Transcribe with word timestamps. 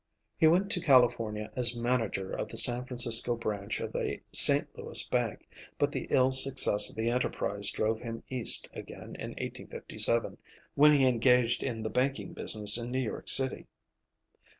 He 0.35 0.47
first 0.47 0.51
went 0.53 0.71
to 0.71 0.81
California 0.81 1.51
as 1.55 1.75
manager 1.75 2.31
of 2.31 2.47
the 2.47 2.57
San 2.57 2.85
Francisco 2.85 3.35
branch 3.35 3.79
of 3.79 3.95
a 3.95 4.19
St. 4.31 4.67
Louis 4.75 5.03
bank, 5.03 5.47
but 5.77 5.91
the 5.91 6.07
ill 6.09 6.31
success 6.31 6.89
of 6.89 6.95
the 6.95 7.11
enterprise 7.11 7.69
drove 7.69 7.99
him 7.99 8.23
east 8.27 8.67
again 8.73 9.13
in 9.17 9.33
1857, 9.37 10.39
when 10.73 10.91
he 10.93 11.05
engaged 11.05 11.61
in 11.61 11.83
the 11.83 11.91
banking 11.91 12.33
business 12.33 12.79
in 12.79 12.89
New 12.89 12.97
York 12.97 13.29
City. 13.29 13.67